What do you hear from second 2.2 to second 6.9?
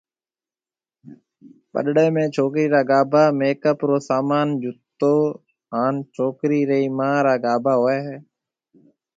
ڇوڪرِي را گھاڀا، ميڪ اپ رو سامان، جُتِي ھان ڇوڪرِي رِي